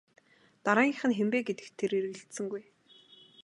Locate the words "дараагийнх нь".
0.63-1.15